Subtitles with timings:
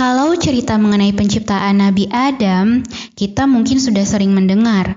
[0.00, 2.80] Kalau cerita mengenai penciptaan Nabi Adam,
[3.12, 4.96] kita mungkin sudah sering mendengar.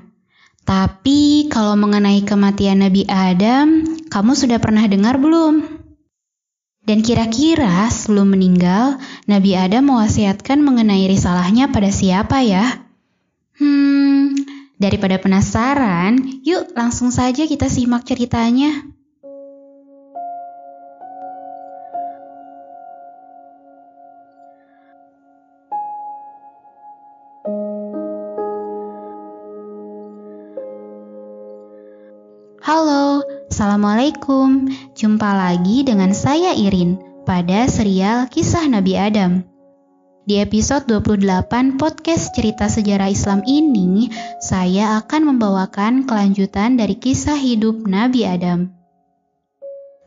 [0.63, 5.59] Tapi kalau mengenai kematian Nabi Adam, kamu sudah pernah dengar belum?
[6.87, 8.95] Dan kira-kira sebelum meninggal,
[9.27, 12.63] Nabi Adam mewasiatkan mengenai risalahnya pada siapa ya?
[13.59, 14.39] Hmm,
[14.79, 16.15] daripada penasaran,
[16.47, 18.92] yuk langsung saja kita simak ceritanya.
[33.53, 34.65] Assalamualaikum.
[34.97, 39.45] Jumpa lagi dengan saya Irin pada serial Kisah Nabi Adam.
[40.25, 44.09] Di episode 28 podcast cerita sejarah Islam ini,
[44.41, 48.73] saya akan membawakan kelanjutan dari kisah hidup Nabi Adam.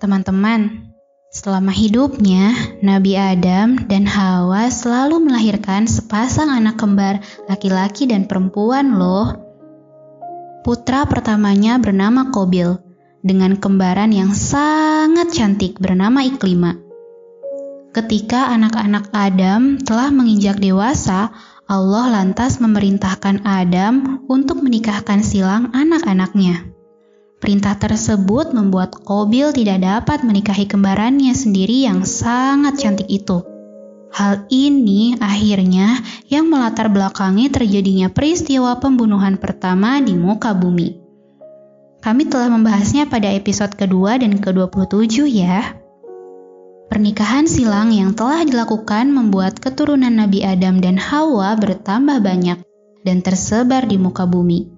[0.03, 0.91] Teman-teman,
[1.31, 2.51] selama hidupnya,
[2.83, 9.38] Nabi Adam dan Hawa selalu melahirkan sepasang anak kembar laki-laki dan perempuan loh.
[10.66, 12.85] Putra pertamanya bernama Kobil,
[13.27, 16.79] dengan kembaran yang sangat cantik bernama Iklima.
[17.91, 21.35] Ketika anak-anak Adam telah menginjak dewasa,
[21.66, 26.71] Allah lantas memerintahkan Adam untuk menikahkan silang anak-anaknya.
[27.43, 33.43] Perintah tersebut membuat Kobil tidak dapat menikahi kembarannya sendiri yang sangat cantik itu.
[34.15, 41.05] Hal ini akhirnya yang melatar belakangi terjadinya peristiwa pembunuhan pertama di muka bumi.
[42.07, 45.74] Kami telah membahasnya pada episode kedua dan ke-27 ya.
[46.87, 52.63] Pernikahan silang yang telah dilakukan membuat keturunan Nabi Adam dan Hawa bertambah banyak
[53.02, 54.71] dan tersebar di muka bumi.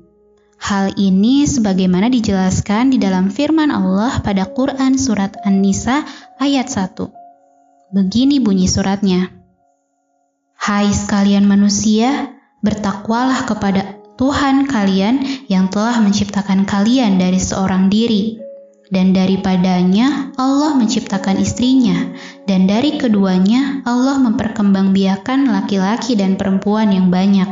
[0.56, 6.08] Hal ini sebagaimana dijelaskan di dalam firman Allah pada Quran Surat An-Nisa
[6.40, 7.92] ayat 1.
[7.92, 9.28] Begini bunyi suratnya.
[10.56, 12.32] Hai sekalian manusia,
[12.64, 18.34] bertakwalah kepada Tuhan kalian yang telah menciptakan kalian dari seorang diri,
[18.90, 22.10] dan daripadanya Allah menciptakan istrinya,
[22.50, 27.46] dan dari keduanya Allah memperkembangbiakan laki-laki dan perempuan yang banyak.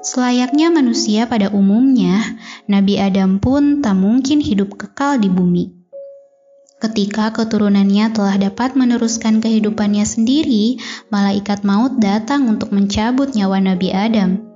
[0.00, 2.24] Selayaknya manusia pada umumnya,
[2.64, 5.76] Nabi Adam pun tak mungkin hidup kekal di bumi.
[6.80, 10.80] Ketika keturunannya telah dapat meneruskan kehidupannya sendiri,
[11.12, 14.47] malaikat maut datang untuk mencabut nyawa Nabi Adam.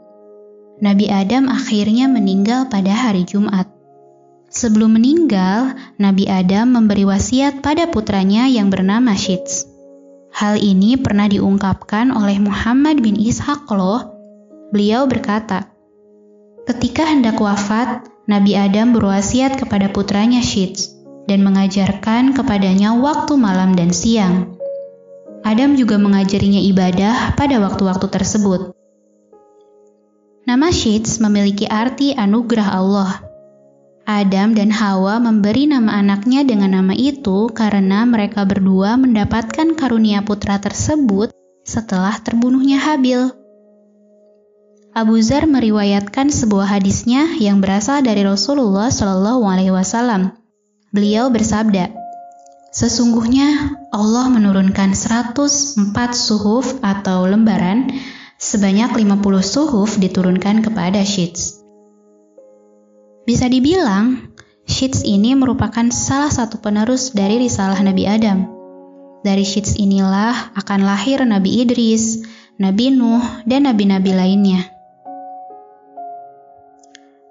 [0.83, 3.71] Nabi Adam akhirnya meninggal pada hari Jumat.
[4.51, 9.63] Sebelum meninggal, Nabi Adam memberi wasiat pada putranya yang bernama Shits.
[10.35, 14.11] Hal ini pernah diungkapkan oleh Muhammad bin Ishaq loh.
[14.75, 15.71] Beliau berkata,
[16.67, 20.91] Ketika hendak wafat, Nabi Adam berwasiat kepada putranya Shits
[21.31, 24.59] dan mengajarkan kepadanya waktu malam dan siang.
[25.47, 28.82] Adam juga mengajarinya ibadah pada waktu-waktu tersebut.
[30.43, 33.13] Nama Shits memiliki arti anugerah Allah.
[34.03, 40.59] Adam dan Hawa memberi nama anaknya dengan nama itu karena mereka berdua mendapatkan karunia putra
[40.59, 41.31] tersebut
[41.63, 43.31] setelah terbunuhnya Habil.
[44.93, 50.43] Abu Zar meriwayatkan sebuah hadisnya yang berasal dari Rasulullah Shallallahu Alaihi Wasallam
[50.93, 51.89] Beliau bersabda,
[52.69, 57.89] Sesungguhnya Allah menurunkan 104 suhuf atau lembaran,
[58.43, 61.63] sebanyak 50 suhuf diturunkan kepada Shits.
[63.23, 64.35] Bisa dibilang,
[64.67, 68.51] Shits ini merupakan salah satu penerus dari risalah Nabi Adam.
[69.23, 72.27] Dari Shits inilah akan lahir Nabi Idris,
[72.59, 74.67] Nabi Nuh, dan nabi-nabi lainnya.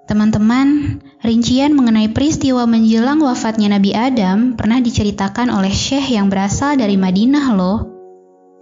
[0.08, 6.96] Teman-teman, rincian mengenai peristiwa menjelang wafatnya Nabi Adam pernah diceritakan oleh Syekh yang berasal dari
[6.96, 7.78] Madinah loh.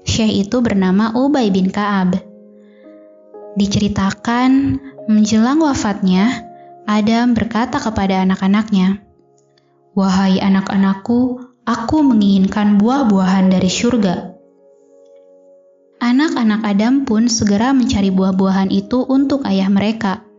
[0.02, 2.29] Syekh itu bernama Ubay bin Ka'ab.
[3.58, 4.78] Diceritakan
[5.10, 6.46] menjelang wafatnya,
[6.86, 9.02] Adam berkata kepada anak-anaknya,
[9.94, 14.38] Wahai anak-anakku, aku menginginkan buah-buahan dari surga.
[16.00, 20.30] Anak-anak Adam pun segera mencari buah-buahan itu untuk ayah mereka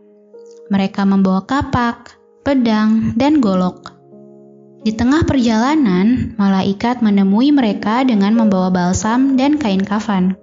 [0.72, 3.92] mereka membawa kapak, pedang, dan golok.
[4.82, 10.34] Di tengah perjalanan, malaikat menemui mereka dengan membawa balsam dan kain kafan.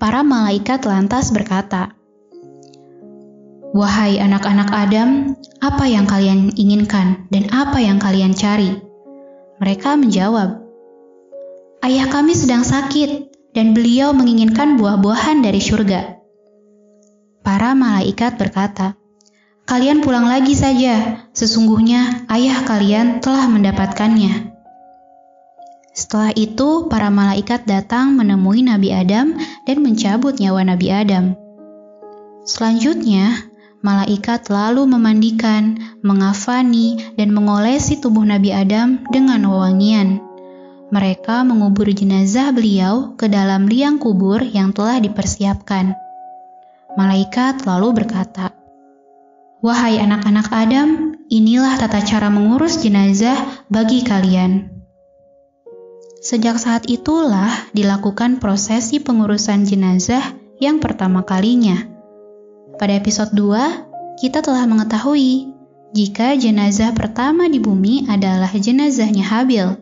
[0.00, 1.92] Para malaikat lantas berkata,
[3.76, 8.80] "Wahai anak-anak Adam, apa yang kalian inginkan dan apa yang kalian cari?"
[9.60, 10.56] Mereka menjawab,
[11.84, 16.16] "Ayah kami sedang sakit, dan beliau menginginkan buah-buahan dari surga."
[17.44, 18.96] Para malaikat berkata,
[19.68, 24.59] "Kalian pulang lagi saja, sesungguhnya ayah kalian telah mendapatkannya."
[25.90, 29.34] Setelah itu, para malaikat datang menemui Nabi Adam
[29.66, 31.34] dan mencabut nyawa Nabi Adam.
[32.46, 33.50] Selanjutnya,
[33.82, 40.22] malaikat lalu memandikan, mengafani, dan mengolesi tubuh Nabi Adam dengan wewangian.
[40.90, 45.94] Mereka mengubur jenazah beliau ke dalam liang kubur yang telah dipersiapkan.
[46.98, 48.50] Malaikat lalu berkata,
[49.62, 53.38] "Wahai anak-anak Adam, inilah tata cara mengurus jenazah
[53.70, 54.79] bagi kalian."
[56.20, 60.20] Sejak saat itulah dilakukan prosesi pengurusan jenazah
[60.60, 61.88] yang pertama kalinya.
[62.76, 65.48] Pada episode 2, kita telah mengetahui
[65.96, 69.80] jika jenazah pertama di bumi adalah jenazahnya Habil.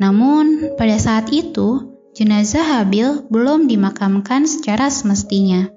[0.00, 5.68] Namun, pada saat itu, jenazah Habil belum dimakamkan secara semestinya.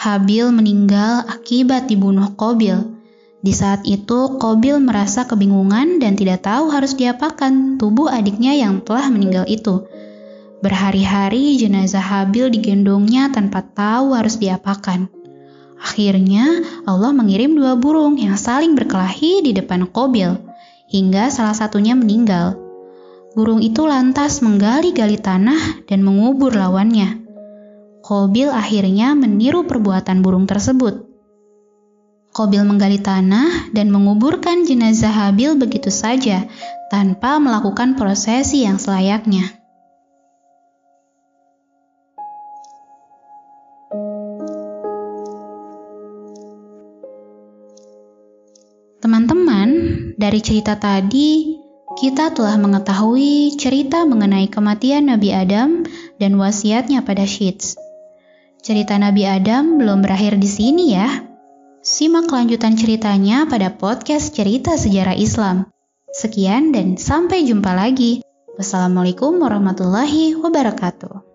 [0.00, 2.95] Habil meninggal akibat dibunuh Kobil
[3.46, 9.06] di saat itu, Kobil merasa kebingungan dan tidak tahu harus diapakan tubuh adiknya yang telah
[9.06, 9.86] meninggal itu.
[10.66, 15.06] Berhari-hari jenazah Habil digendongnya tanpa tahu harus diapakan.
[15.78, 20.42] Akhirnya, Allah mengirim dua burung yang saling berkelahi di depan Kobil,
[20.90, 22.58] hingga salah satunya meninggal.
[23.38, 27.22] Burung itu lantas menggali-gali tanah dan mengubur lawannya.
[28.02, 31.05] Kobil akhirnya meniru perbuatan burung tersebut.
[32.36, 36.44] Kobil menggali tanah dan menguburkan jenazah Habil begitu saja
[36.92, 39.56] tanpa melakukan prosesi yang selayaknya.
[49.00, 49.68] Teman-teman,
[50.20, 51.56] dari cerita tadi
[51.96, 55.88] kita telah mengetahui cerita mengenai kematian Nabi Adam
[56.20, 57.80] dan wasiatnya pada Syeds.
[58.60, 61.35] Cerita Nabi Adam belum berakhir di sini ya.
[61.86, 65.70] Simak kelanjutan ceritanya pada podcast Cerita Sejarah Islam.
[66.10, 68.26] Sekian dan sampai jumpa lagi.
[68.58, 71.25] Wassalamualaikum warahmatullahi wabarakatuh.